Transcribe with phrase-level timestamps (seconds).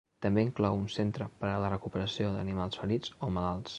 [0.25, 3.69] També inclou un centre per la recuperació d'animals ferits o malalts.